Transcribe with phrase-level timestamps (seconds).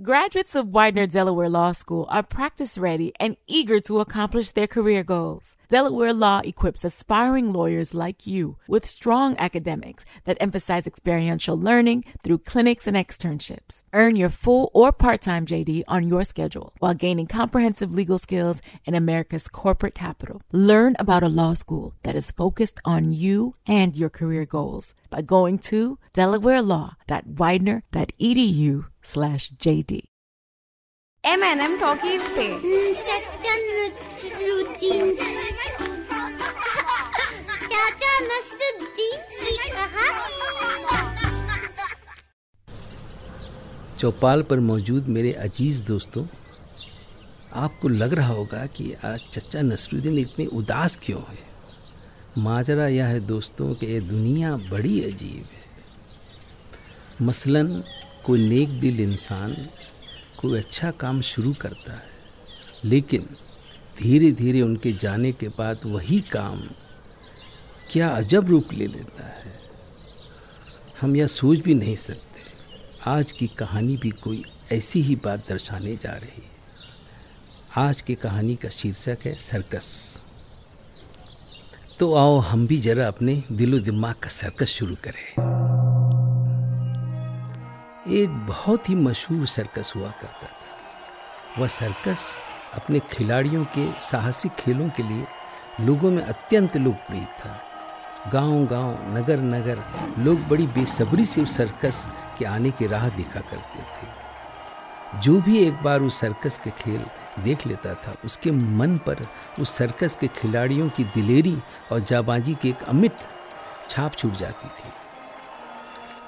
[0.00, 5.02] Graduates of Widener Delaware Law School are practice ready and eager to accomplish their career
[5.02, 5.56] goals.
[5.68, 12.38] Delaware Law equips aspiring lawyers like you with strong academics that emphasize experiential learning through
[12.38, 13.82] clinics and externships.
[13.92, 18.62] Earn your full or part time JD on your schedule while gaining comprehensive legal skills
[18.84, 20.40] in America's corporate capital.
[20.52, 25.22] Learn about a law school that is focused on you and your career goals by
[25.22, 25.98] going to
[27.10, 29.92] delawarelaw.widener.edu slash JD.
[31.24, 32.46] M&M Talkies पे
[37.70, 40.36] चाचा नसरुद्दीन की कहानी
[43.98, 46.24] चौपाल पर मौजूद मेरे अज़ीज़ दोस्तों
[47.54, 51.44] आपको लग रहा होगा कि आज चचा नसरुद्दीन इतने उदास क्यों है?
[52.38, 55.57] माजरा यह है दोस्तों कि ये दुनिया बड़ी अजीब है।
[57.22, 57.84] मसलन
[58.26, 59.54] कोई नेक दिल इंसान
[60.40, 62.10] कोई अच्छा काम शुरू करता है,
[62.84, 63.26] लेकिन
[63.98, 66.60] धीरे धीरे उनके जाने के बाद वही काम
[67.92, 69.56] क्या अजब रूप ले लेता है।
[71.00, 72.42] हम यह सोच भी नहीं सकते।
[73.06, 76.56] आज की कहानी भी कोई ऐसी ही बात दर्शाने जा रही है।
[77.76, 80.22] आज की कहानी का शीर्षक है सर्कस।
[81.98, 85.57] तो आओ हम भी जरा अपने दिलो दिमाग का सर्कस शुरू करें।
[88.08, 92.38] एक बहुत ही मशहूर सर्कस हुआ करता था। वह सर्कस
[92.74, 95.26] अपने खिलाड़ियों के साहसिक खेलों के लिए
[95.80, 97.64] लोगों में अत्यंत लोकप्रिय था।
[98.32, 99.84] गाँव गाँव नगर नगर
[100.18, 104.18] लोग बड़ी बेसब्री से उस सर्कस के आने की राह देखा करते थे।
[105.20, 107.04] जो भी एक बार उस सर्कस के खेल
[107.42, 109.26] देख लेता था, उसके मन पर
[109.60, 111.58] उस सर्कस के खिलाड़ियों की दिलेरी
[111.92, 113.16] और जाबाजी की एक अमित
[113.90, 114.92] छाप छूट जाती थी।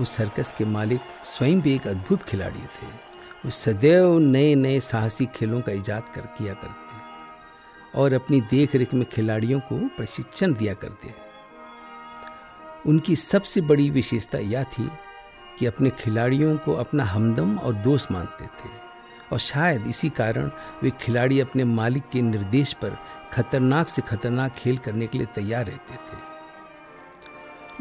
[0.00, 2.86] उस सर्कस के मालिक स्वयं भी एक अद्भुत खिलाड़ी थे।
[3.44, 8.94] वो सदैव नए नए साहसी खेलों का इजाद कर किया करते और अपनी देख रेख
[8.94, 11.14] में खिलाड़ियों को प्रशिक्षण दिया करते
[12.86, 14.90] उनकी सबसे बड़ी विशेषता यह थी
[15.58, 18.70] कि अपने खिलाड़ियों को अपना हमदम और दोस्त मानते थे
[19.32, 20.50] और शायद इसी कारण
[20.82, 22.98] वे खिलाड़ी अपने मालिक के निर्देश पर
[23.32, 26.33] खतरनाक से खतरनाक खेल करने के लिए तैयार रहते थे।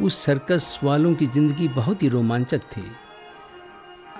[0.01, 2.83] उस सर्कस वालों की ज़िंदगी बहुत ही रोमांचक थी।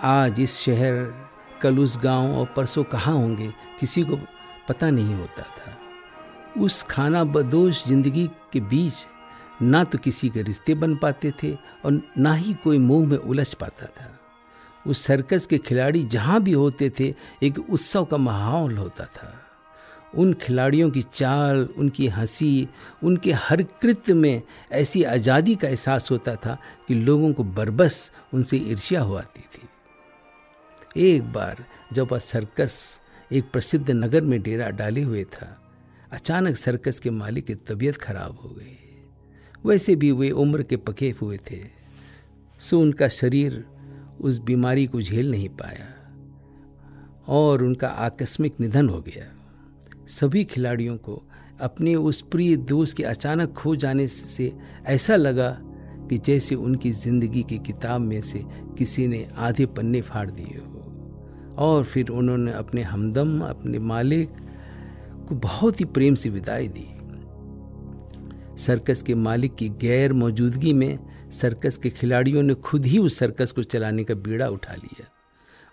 [0.03, 1.13] आज इस शहर,
[1.61, 4.19] कल उस गाँव और परसों कहाँ होंगे, किसी को
[4.69, 5.78] पता नहीं होता था।
[6.61, 9.06] उस खाना बदोश ज़िंदगी के बीच
[9.61, 11.53] ना तो किसी के रिश्ते बन पाते थे
[11.85, 14.09] और ना ही कोई मुँह में उलझ पाता था।
[14.85, 17.13] उस सर्कस के खिलाड़ी जहाँ भी होते थे,
[17.44, 19.34] एक उत्सव का माहौल होता था।
[20.16, 22.68] उन खिलाड़ियों की चाल, उनकी हँसी,
[23.03, 24.41] उनके हर कृत्य में
[24.72, 26.57] ऐसी आज़ादी का एहसास होता था
[26.88, 29.68] कि लोगों को बरबस उनसे ईर्ष्या हुआती थी।
[31.13, 35.62] एक बार जब वह सर्कस, एक प्रसिद्ध नगर में डेरा डाले हुए था,
[36.12, 38.78] अचानक सर्कस के मालिक की तबीयत खराब हो गई।
[39.66, 41.59] वैसे भी वे उम्र के पके हुए थे,
[42.59, 43.66] सो उनका शरीर
[44.22, 45.88] उस बीमारी को झेल नहीं पाया
[47.28, 49.43] और उनका आकस्मिक निधन हो गया।
[50.08, 51.22] सभी खिलाड़ियों को
[51.62, 54.52] अपने उस प्रिय दोस्त के अचानक खो जाने से
[54.86, 55.58] ऐसा लगा
[56.09, 58.44] कि जैसे उनकी ज़िंदगी की किताब में से
[58.78, 64.30] किसी ने आधे पन्ने फाड़ दिए हो। और फिर उन्होंने अपने हमदम, अपने मालिक
[65.30, 66.88] को बहुत ही प्रेम से विदाई दी।
[68.58, 71.00] सर्कस के मालिक की गैर मौजूदगी में
[71.31, 75.08] सर्कस के खिलाड़ियों ने खुद ही उस सर्कस को चलाने का बीड़ा उठा लिया।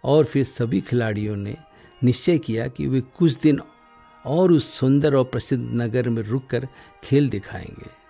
[0.05, 1.57] और फिर सभी खिलाड़ियों ने
[2.05, 3.61] निश्चय किया कि वे कुछ दिन
[4.27, 6.69] और उस सुंदर और प्रसिद्ध नगर में रुककर
[7.05, 8.01] खेल दिखाएँगे।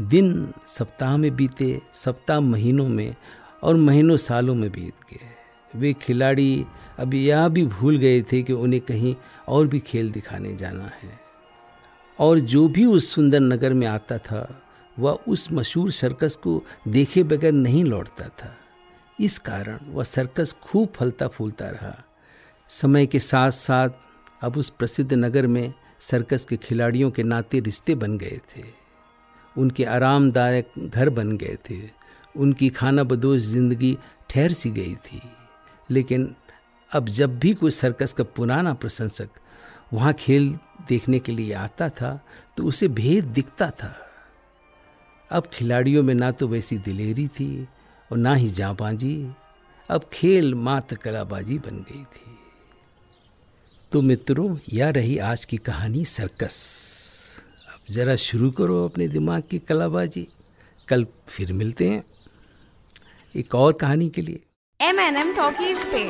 [0.00, 3.16] दिन सप्ताह में बीते, सप्ताह महीनों में
[3.62, 5.26] और महीनों सालों में बीत गए।
[5.78, 6.66] वे खिलाड़ी
[6.98, 9.16] अब यह भी भूल गए थे कि उन्हें कहीं
[9.48, 11.20] और भी खेल दिखाने जाना है।
[12.18, 14.62] और जो भी उस सुंदर नगर में आता था,
[14.98, 18.56] वह उस मशहूर सर्कस को देखे बगैर नहीं लौटता था।
[19.20, 22.04] इस कारण वह सर्कस खूब फलता फूलता रहा।
[22.68, 23.88] समय के साथ साथ
[24.42, 28.62] अब उस प्रसिद्ध नगर में सर्कस के खिलाड़ियों के नाते रिश्ते बन गए थे।
[29.56, 31.80] उनके आरामदायक घर बन गए थे।
[32.34, 33.96] उनकी खाना बदोश ज़िंदगी
[34.30, 35.20] ठहर सी गई थी।
[35.90, 36.34] लेकिन
[36.92, 39.28] अब जब भी कोई सर्कस का पुराना प्रशंसक
[39.92, 40.48] वहाँ खेल
[40.88, 42.18] देखने के लिए आता था
[42.56, 43.94] तो उसे भेद दिखता था।
[45.30, 47.68] अब खिलाड़ियों में ना तो वैसी दिलेरी थी
[48.10, 49.14] और ना ही जाबाजी।
[49.88, 52.31] अब खेल मात्र कलाबाजी बन गई थी।
[53.92, 56.54] तो मित्रों यह रही आज की कहानी सर्कस
[57.72, 60.26] अब ज़रा शुरू करो अपने दिमाग की कलाबाजी
[60.88, 62.02] कल फिर मिलते हैं
[63.34, 64.40] एक और कहानी के लिए
[64.80, 66.04] एम एन एम टॉकीज पे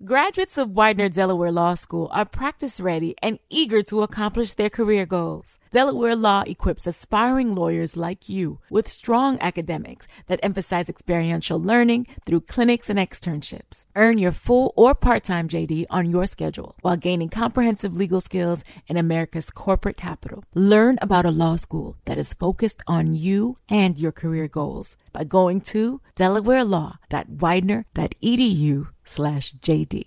[0.00, 5.06] Graduates of Widener Delaware Law School are practice ready and eager to accomplish their career
[5.06, 5.58] goals.
[5.74, 12.42] Delaware Law equips aspiring lawyers like you with strong academics that emphasize experiential learning through
[12.42, 13.84] clinics and externships.
[13.96, 18.96] Earn your full or part-time JD on your schedule while gaining comprehensive legal skills in
[18.96, 20.44] America's corporate capital.
[20.54, 25.24] Learn about a law school that is focused on you and your career goals by
[25.24, 30.04] going to delawarelaw.widener.edu slash JD.